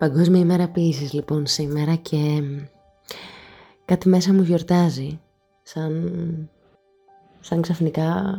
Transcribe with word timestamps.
Παγκόσμια 0.00 0.40
ημέρα 0.40 0.68
ποιήσης 0.68 1.12
λοιπόν 1.12 1.46
σήμερα 1.46 1.94
και 1.94 2.42
κάτι 3.84 4.08
μέσα 4.08 4.32
μου 4.32 4.42
γιορτάζει. 4.42 5.20
Σαν, 5.62 6.50
σαν 7.40 7.60
ξαφνικά 7.60 8.38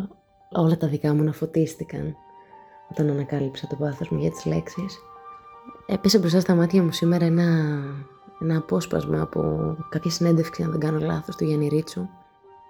όλα 0.52 0.78
τα 0.78 0.88
δικά 0.88 1.14
μου 1.14 1.24
να 1.24 1.32
φωτίστηκαν 1.32 2.16
όταν 2.92 3.10
ανακάλυψα 3.10 3.68
το 3.68 3.76
πάθος 3.76 4.10
μου 4.10 4.20
για 4.20 4.32
τις 4.32 4.46
λέξεις. 4.46 5.00
Έπεσε 5.86 6.20
μπροστά 6.20 6.40
στα 6.40 6.56
μάτια 6.56 6.84
μου 6.84 6.92
σήμερα 6.92 7.26
ένα, 7.26 7.80
ένα 8.42 8.58
απόσπασμα 8.58 9.22
από 9.22 9.76
κάποια 9.90 10.12
συνέντευξη, 10.12 10.64
αν 10.64 10.72
δεν 10.72 10.80
κάνω 10.80 11.00
λάθος, 11.00 11.36
του 11.36 11.44
Γιάννη 11.44 11.68
Ρίτσου 11.68 12.08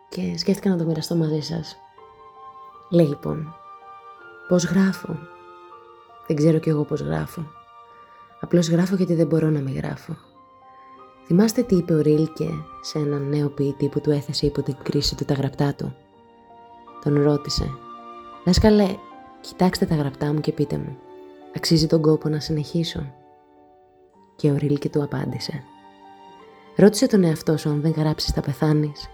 και 0.09 0.37
σκέφτηκα 0.37 0.69
να 0.69 0.77
το 0.77 0.83
μοιραστώ 0.83 1.15
μαζί 1.15 1.39
σας. 1.39 1.77
Λέει 2.89 3.07
λοιπόν, 3.07 3.55
πώς 4.47 4.65
γράφω; 4.65 5.17
Δεν 6.27 6.35
ξέρω 6.35 6.57
κι 6.57 6.69
εγώ 6.69 6.83
πώς 6.83 7.01
γράφω. 7.01 7.59
Απλώς 8.41 8.70
γράφω 8.70 8.95
γιατί 8.95 9.13
δεν 9.13 9.27
μπορώ 9.27 9.50
να 9.50 9.59
μην 9.59 9.76
γράφω. 9.76 10.16
Θυμάστε 11.26 11.62
τι 11.63 11.76
είπε 11.76 11.94
ο 11.94 12.02
Ρίλκε 12.02 12.50
σε 12.81 12.98
έναν 12.98 13.30
νέο 13.30 13.50
ποιητή 13.50 13.88
που 13.88 14.02
του 14.02 14.12
έθεσε 14.12 14.45
υπό 14.45 14.62
την 14.62 14.76
κρίση 14.84 15.16
του 15.16 15.26
τα 15.26 15.34
γραπτά 15.34 15.73
του; 15.73 15.95
Τον 17.04 17.22
ρώτησε 17.23 17.70
«Δάσκαλε, 18.45 18.95
κοιτάξτε 19.41 19.86
τα 19.86 19.95
γραπτά 19.95 20.34
μου 20.34 20.40
και 20.40 20.52
πείτε 20.52 20.77
μου, 20.77 20.98
αξίζει 21.55 21.88
τον 21.88 22.02
κόπο 22.02 22.30
να 22.30 22.40
συνεχίσω» 22.40 23.14
Και 24.36 24.52
ο 24.52 24.55
Ρίλκε 24.58 24.89
του 24.89 25.03
απάντησε 25.03 25.64
«Ρώτησε 26.76 27.08
τον 27.08 27.23
εαυτό 27.23 27.58
σου 27.58 27.70
αν 27.70 27.81
δεν 27.81 27.92
γράψεις 27.92 28.31
θα 28.34 28.42
πεθάνεις 28.42 29.09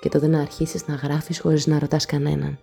και 0.00 0.08
τότε 0.08 0.26
να 0.26 0.40
αρχίσεις 0.40 0.86
να 0.86 0.94
γράφεις 0.94 1.40
χωρίς 1.40 1.66
να 1.66 1.78
ρωτάς 1.78 2.06
κανέναν. 2.06 2.58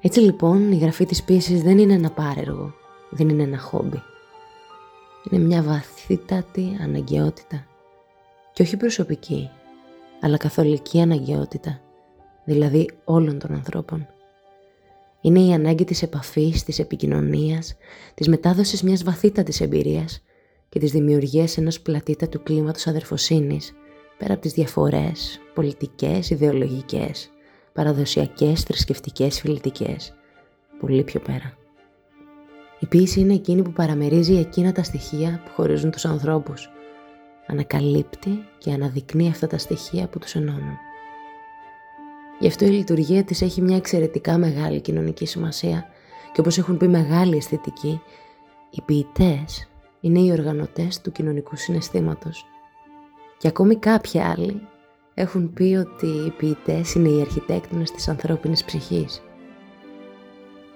Έτσι 0.00 0.20
λοιπόν 0.20 0.72
η 0.72 0.76
γραφή 0.76 1.06
της 1.06 1.22
πίεσης 1.22 1.62
δεν 1.62 1.78
είναι 1.78 1.92
ένα 1.92 2.10
πάρεργο, 2.10 2.74
δεν 3.10 3.28
είναι 3.28 3.42
ένα 3.42 3.58
χόμπι. 3.58 4.02
Είναι 5.24 5.44
μια 5.44 5.62
βαθύτατη 5.62 6.76
αναγκαιότητα 6.82 7.66
και 8.52 8.62
όχι 8.62 8.76
προσωπική, 8.76 9.50
αλλά 10.20 10.36
καθολική 10.36 11.00
αναγκαιότητα, 11.00 11.80
δηλαδή 12.44 12.90
όλων 13.04 13.38
των 13.38 13.52
ανθρώπων. 13.52 14.06
Είναι 15.20 15.40
η 15.40 15.52
ανάγκη 15.52 15.84
της 15.84 16.02
επαφής, 16.02 16.64
της 16.64 16.78
επικοινωνίας, 16.78 17.76
της 18.14 18.28
μετάδοσης 18.28 18.82
μιας 18.82 19.02
βαθύτατης 19.02 19.60
εμπειρίας 19.60 20.22
και 20.68 20.78
της 20.78 20.90
δημιουργίας 20.90 21.56
ενός 21.56 21.80
πλατήτατου 21.80 22.42
κλίματος 22.42 22.86
αδερφοσύνης, 22.86 23.72
πέρα 24.18 24.32
από 24.32 24.42
τις 24.42 24.52
διαφορές, 24.52 25.40
πολιτικές, 25.54 26.30
ιδεολογικές, 26.30 27.30
παραδοσιακές, 27.72 28.62
θρησκευτικές, 28.62 29.40
φιλετικές, 29.40 30.14
πολύ 30.80 31.02
πιο 31.02 31.20
πέρα. 31.20 31.59
Η 32.80 32.86
ποίηση 32.86 33.20
είναι 33.20 33.34
εκείνη 33.34 33.62
που 33.62 33.72
παραμερίζει 33.72 34.34
εκείνα 34.34 34.72
τα 34.72 34.82
στοιχεία 34.82 35.42
που 35.44 35.50
χωρίζουν 35.50 35.90
τους 35.90 36.04
ανθρώπους. 36.04 36.70
Ανακαλύπτει 37.46 38.44
και 38.58 38.72
αναδεικνύει 38.72 39.28
αυτά 39.28 39.46
τα 39.46 39.58
στοιχεία 39.58 40.08
που 40.08 40.18
τους 40.18 40.34
ενώνουν. 40.34 40.78
Γι' 42.38 42.46
αυτό 42.46 42.64
η 42.64 42.68
λειτουργία 42.68 43.24
της 43.24 43.42
έχει 43.42 43.60
μια 43.60 43.76
εξαιρετικά 43.76 44.38
μεγάλη 44.38 44.80
κοινωνική 44.80 45.26
σημασία 45.26 45.86
και 46.32 46.40
όπως 46.40 46.58
έχουν 46.58 46.76
πει 46.76 46.88
μεγάλη 46.88 47.36
αισθητική, 47.36 48.00
οι 48.70 48.80
ποιητές 48.80 49.68
είναι 50.00 50.20
οι 50.20 50.30
οργανωτές 50.30 51.00
του 51.00 51.12
κοινωνικού 51.12 51.56
συναισθήματος. 51.56 52.46
Και 53.38 53.48
ακόμη 53.48 53.76
κάποιοι 53.76 54.20
άλλοι 54.20 54.60
έχουν 55.14 55.52
πει 55.52 55.76
ότι 55.86 56.06
οι 56.06 56.30
ποιητές 56.30 56.94
είναι 56.94 57.08
οι 57.08 57.20
αρχιτέκτονες 57.20 57.90
της 57.90 58.08
ανθρώπινης 58.08 58.64
ψυχής. 58.64 59.22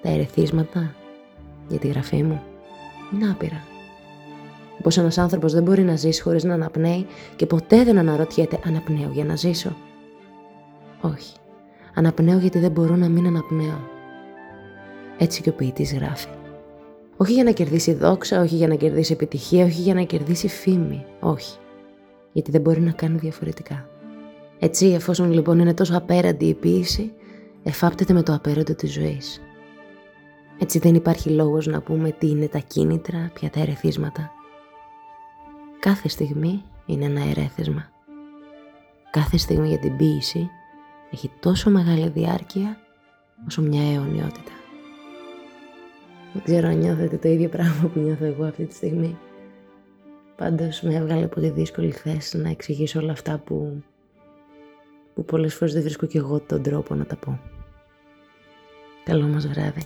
Τα 0.03 0.09
ερεθίσματα 0.09 0.95
για 1.69 1.79
τη 1.79 1.89
γραφή 1.89 2.23
μου 2.23 2.43
είναι 3.15 3.31
άπειρα. 3.31 3.63
Πως 4.83 4.97
ένας 4.97 5.19
άνθρωπος 5.19 5.53
δεν 5.53 5.63
μπορεί 5.63 5.83
να 5.83 5.97
ζήσει 5.97 6.23
χωρίς 6.23 6.45
να 6.45 6.55
αναπνέει 6.55 7.07
και 7.37 7.47
ποτέ 7.47 7.85
δεν 7.85 7.99
αναρωτιέται 7.99 8.59
αναπνέω 8.67 9.11
για 9.13 9.25
να 9.25 9.37
ζήσω; 9.37 9.77
Όχι. 11.01 11.35
Αναπνέω 11.95 12.39
γιατί 12.39 12.59
δεν 12.59 12.71
μπορώ 12.71 12.97
να 12.97 13.09
μην 13.09 13.27
αναπνέω. 13.27 13.81
Έτσι 15.19 15.43
και 15.43 15.49
ο 15.49 15.53
ποιητής 15.53 15.95
γράφει. 15.95 16.29
Όχι 17.17 17.33
για 17.33 17.45
να 17.45 17.51
κερδίσει 17.51 17.93
δόξα, 17.95 18.41
όχι 18.41 18.55
για 18.55 18.69
να 18.69 18.75
κερδίσει 18.75 19.13
επιτυχία, 19.13 19.65
όχι 19.65 19.81
για 19.81 19.95
να 19.95 20.03
κερδίσει 20.03 20.49
φήμη. 20.49 21.05
Όχι. 21.21 21.59
Γιατί 22.33 22.51
δεν 22.51 22.61
μπορεί 22.61 22.81
να 22.81 22.91
κάνει 22.91 23.19
διαφορετικά. 23.19 23.89
Έτσι, 24.59 24.87
εφόσον 24.87 25.33
λοιπόν 25.33 25.59
είναι 25.59 25.75
τόσο 25.75 25.97
απέραντη 25.97 26.45
η 26.45 26.55
ποιήση, 26.55 27.13
εφάπτεται 27.63 28.13
με 28.13 28.23
το 28.23 28.35
απέραντο 28.35 28.75
της 28.75 28.93
ζωής. 28.93 29.41
Έτσι 30.59 30.79
δεν 30.79 30.95
υπάρχει 30.95 31.31
λόγος 31.31 31.67
να 31.67 31.81
πούμε 31.81 32.11
τι 32.11 32.29
είναι 32.29 32.49
τα 32.49 32.59
κίνητρα, 32.59 33.31
ποια 33.35 33.51
τα 33.51 33.61
ερεθίσματα. 33.61 34.31
Κάθε 35.79 36.09
στιγμή 36.09 36.63
είναι 36.87 37.05
ένα 37.05 37.21
ερέθισμα. 37.21 37.91
Κάθε 39.11 39.37
στιγμή 39.37 39.69
για 39.69 39.79
την 39.79 39.97
ποίηση 39.97 40.51
έχει 41.11 41.31
τόσο 41.41 41.71
μεγάλη 41.71 42.09
διάρκεια 42.09 42.79
όσο 43.47 43.63
μια 43.63 43.93
αιωνιότητα. 43.93 44.53
Δεν 46.33 46.43
ξέρω 46.43 46.69
αν 46.69 46.79
νιώθετε 46.79 47.17
το 47.17 47.29
ίδιο 47.29 47.49
πράγμα 47.49 47.89
που 47.89 48.01
νιώθω 48.01 48.25
εγώ 48.25 48.45
αυτή 48.45 48.65
τη 48.65 48.75
στιγμή. 48.75 49.19
Πάντως 50.37 50.81
με 50.81 50.95
έβγαλε 50.95 51.27
πολύ 51.27 51.51
δύσκολη 51.51 51.91
θέση 51.91 52.39
να 52.39 52.49
εξηγήσω 52.49 53.01
όλα 53.01 53.13
αυτά 53.13 53.39
που, 53.39 53.83
που 55.15 55.25
πολλές 55.25 55.55
φορές 55.55 55.73
δεν 55.75 55.83
βρίσκω 55.83 56.07
κι 56.07 56.17
εγώ 56.17 56.41
τον 56.41 56.63
τρόπο 56.63 56.95
να 56.95 57.05
τα 57.05 57.17
πω. 57.17 57.41
Καλό 59.05 59.27
μας 59.27 59.47
βράδυ. 59.47 59.83